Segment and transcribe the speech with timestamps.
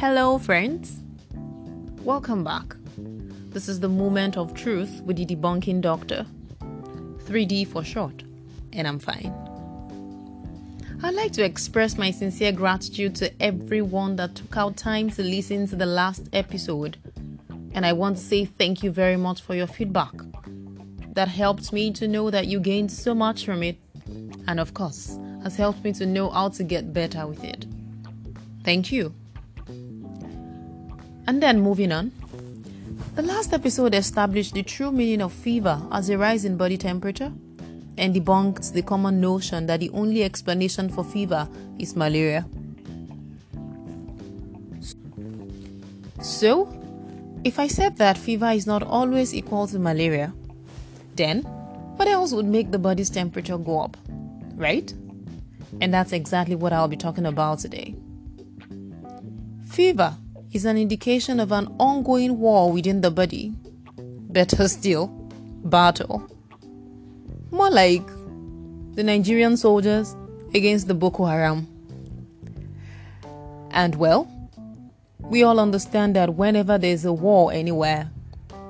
[0.00, 1.00] Hello, friends.
[2.04, 2.76] Welcome back.
[3.50, 6.24] This is the moment of truth with the debunking doctor.
[7.24, 8.22] 3D for short,
[8.72, 9.34] and I'm fine.
[11.02, 15.66] I'd like to express my sincere gratitude to everyone that took out time to listen
[15.66, 16.96] to the last episode.
[17.72, 20.12] And I want to say thank you very much for your feedback.
[21.14, 23.78] That helped me to know that you gained so much from it,
[24.46, 27.66] and of course, has helped me to know how to get better with it.
[28.62, 29.12] Thank you.
[31.28, 32.10] And then moving on.
[33.14, 37.30] The last episode established the true meaning of fever as a rise in body temperature
[37.98, 41.46] and debunked the common notion that the only explanation for fever
[41.78, 42.46] is malaria.
[46.22, 46.74] So,
[47.44, 50.32] if I said that fever is not always equal to malaria,
[51.14, 51.42] then
[51.96, 53.98] what else would make the body's temperature go up?
[54.54, 54.90] Right?
[55.82, 57.94] And that's exactly what I'll be talking about today.
[59.66, 60.16] Fever
[60.52, 63.52] is an indication of an ongoing war within the body.
[64.30, 65.08] Better still,
[65.64, 66.26] battle.
[67.50, 68.06] More like
[68.94, 70.14] the Nigerian soldiers
[70.54, 71.66] against the Boko Haram.
[73.70, 74.30] And well,
[75.20, 78.10] we all understand that whenever there's a war anywhere,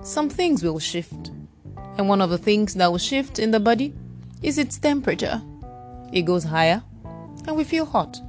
[0.02, 1.30] some things will shift.
[1.96, 3.94] And one of the things that will shift in the body
[4.42, 5.40] is its temperature.
[6.12, 6.82] It goes higher,
[7.46, 8.20] and we feel hot.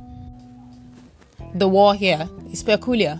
[1.55, 3.19] The war here is peculiar.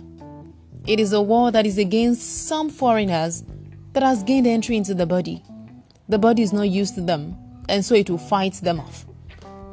[0.86, 3.44] It is a war that is against some foreigners
[3.92, 5.42] that has gained entry into the body
[6.10, 7.36] the body is not used to them,
[7.68, 9.06] and so it will fight them off.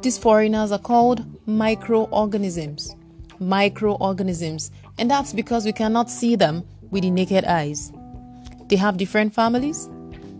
[0.02, 2.94] These foreigners are called microorganisms.
[3.40, 7.92] Microorganisms, and that's because we cannot see them with the naked eyes.
[8.68, 9.88] They have different families?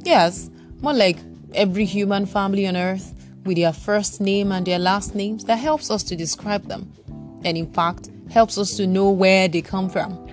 [0.05, 1.19] Yes, more like
[1.52, 3.12] every human family on earth
[3.44, 6.92] with their first name and their last names that helps us to describe them,
[7.44, 10.28] and in fact, helps us to know where they come from.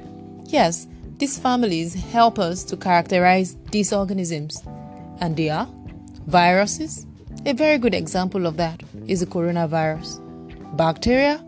[0.48, 0.88] Yes,
[1.18, 4.62] these families help us to characterize these organisms
[5.20, 5.68] and they are
[6.28, 7.06] viruses.
[7.46, 10.20] A very good example of that is the coronavirus,
[10.76, 11.44] bacteria,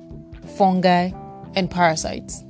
[0.58, 1.12] fungi,
[1.56, 2.44] and parasites.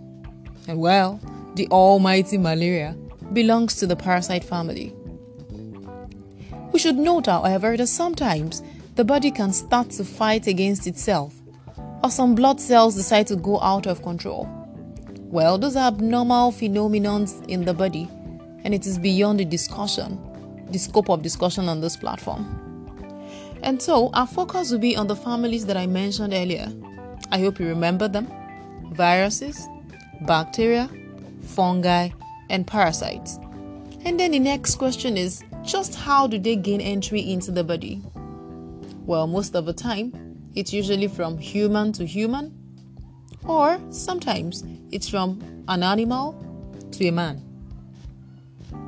[0.67, 1.19] And well,
[1.55, 2.95] the almighty malaria
[3.33, 4.93] belongs to the parasite family.
[6.71, 8.61] We should note, however, that sometimes
[8.95, 11.33] the body can start to fight against itself,
[12.03, 14.56] or some blood cells decide to go out of control.
[15.29, 18.09] Well, those are abnormal phenomena in the body,
[18.63, 20.19] and it is beyond the discussion
[20.71, 22.45] the scope of discussion on this platform.
[23.63, 26.71] And so, our focus will be on the families that I mentioned earlier.
[27.31, 28.31] I hope you remember them
[28.93, 29.67] viruses,
[30.21, 30.89] bacteria,
[31.41, 32.09] fungi,
[32.49, 33.37] and parasites.
[34.05, 38.01] And then the next question is just how do they gain entry into the body?
[39.05, 40.13] Well, most of the time,
[40.55, 42.56] it's usually from human to human,
[43.47, 46.35] or sometimes it's from an animal
[46.91, 47.37] to a man.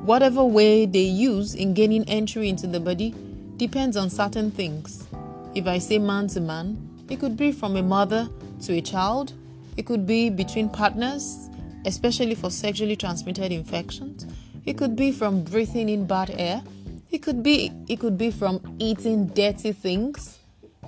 [0.04, 3.14] Whatever way they use in gaining entry into the body
[3.56, 5.06] depends on certain things.
[5.54, 8.28] If I say man to man, it could be from a mother
[8.62, 9.32] to a child,
[9.76, 11.48] it could be between partners,
[11.84, 14.26] especially for sexually transmitted infections.
[14.64, 16.62] It could be from breathing in bad air.
[17.10, 20.38] It could be it could be from eating dirty things.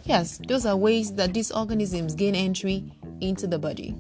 [0.05, 3.95] Yes, those are ways that these organisms gain entry into the body.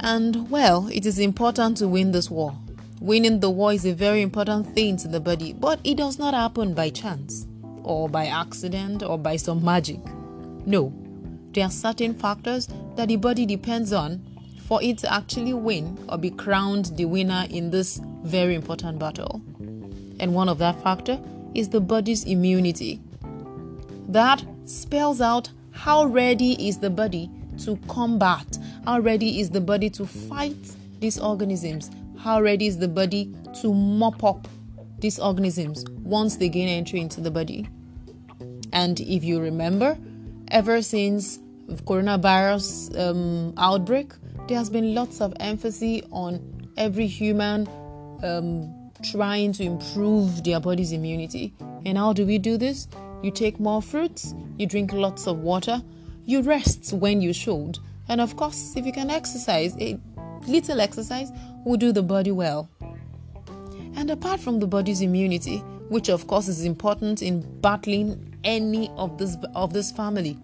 [0.00, 2.54] And well, it is important to win this war.
[3.00, 6.34] Winning the war is a very important thing to the body, but it does not
[6.34, 7.46] happen by chance,
[7.82, 10.00] or by accident, or by some magic.
[10.66, 10.92] No,
[11.52, 14.24] there are certain factors that the body depends on
[14.66, 19.40] for it to actually win or be crowned the winner in this very important battle.
[20.20, 21.18] And one of that factor
[21.54, 23.00] is the body's immunity.
[24.08, 27.30] That spells out how ready is the body
[27.64, 32.88] to combat, how ready is the body to fight these organisms how ready is the
[32.88, 34.48] body to mop up
[34.98, 37.68] these organisms once they gain entry into the body.
[38.72, 39.96] And if you remember,
[40.48, 41.38] ever since
[41.68, 44.12] coronavirus um, outbreak,
[44.48, 47.68] there has been lots of emphasis on every human
[48.22, 48.74] um,
[49.12, 51.54] trying to improve their body's immunity.
[51.86, 52.88] And how do we do this?
[53.22, 55.82] You take more fruits, you drink lots of water,
[56.24, 57.78] you rest when you should,
[58.08, 59.98] and of course, if you can exercise, a
[60.46, 61.30] little exercise
[61.64, 62.68] will do the body well.
[63.96, 69.18] And apart from the body's immunity, which of course is important in battling any of
[69.18, 70.38] this of this family,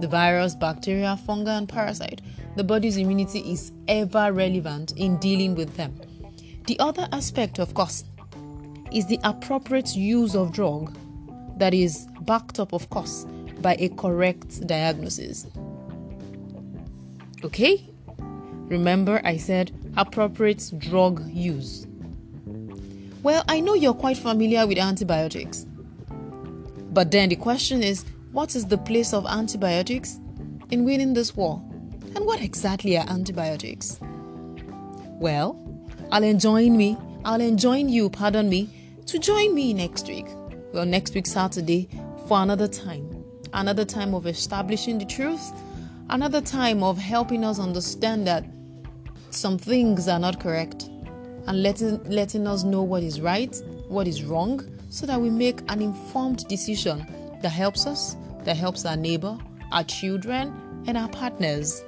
[0.00, 2.20] the virus, bacteria, fungi, and parasite,
[2.56, 5.98] the body's immunity is ever relevant in dealing with them.
[6.66, 8.04] The other aspect, of course,
[8.92, 10.94] is the appropriate use of drug
[11.60, 13.24] that is backed up, of course,
[13.60, 15.46] by a correct diagnosis.
[17.44, 17.86] Okay?
[18.68, 21.86] Remember, I said appropriate drug use.
[23.22, 25.66] Well, I know you're quite familiar with antibiotics.
[26.92, 30.18] But then the question is what is the place of antibiotics
[30.70, 31.62] in winning this war?
[32.14, 33.98] And what exactly are antibiotics?
[35.20, 35.58] Well,
[36.10, 38.68] I'll enjoin me, I'll enjoin you, pardon me,
[39.06, 40.26] to join me next week.
[40.72, 41.88] Well, next week, Saturday,
[42.28, 43.24] for another time.
[43.52, 45.52] Another time of establishing the truth.
[46.08, 48.44] Another time of helping us understand that
[49.30, 50.84] some things are not correct
[51.46, 53.54] and letting, letting us know what is right,
[53.88, 57.06] what is wrong, so that we make an informed decision
[57.42, 59.36] that helps us, that helps our neighbor,
[59.72, 60.54] our children,
[60.86, 61.82] and our partners.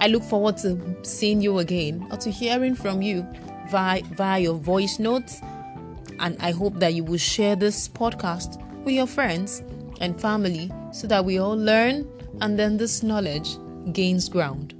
[0.00, 3.26] I look forward to seeing you again or to hearing from you
[3.70, 5.40] via, via your voice notes.
[6.22, 9.62] And I hope that you will share this podcast with your friends
[10.00, 12.08] and family so that we all learn
[12.40, 13.58] and then this knowledge
[13.92, 14.74] gains ground.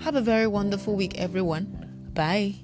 [0.00, 2.10] Have a very wonderful week, everyone.
[2.14, 2.56] Bye.